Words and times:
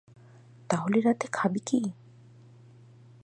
তাহলে 0.69 0.97
রাতে 1.01 1.27
খাবি 1.31 1.61
কি? 1.65 1.79